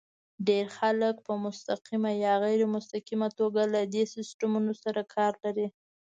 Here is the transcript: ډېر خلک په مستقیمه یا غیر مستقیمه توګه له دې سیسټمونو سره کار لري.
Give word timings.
ډېر 0.47 0.65
خلک 0.77 1.15
په 1.25 1.33
مستقیمه 1.45 2.11
یا 2.25 2.33
غیر 2.43 2.61
مستقیمه 2.75 3.29
توګه 3.39 3.61
له 3.73 3.81
دې 3.93 4.03
سیسټمونو 4.13 4.71
سره 4.83 5.01
کار 5.15 5.33
لري. 5.43 5.67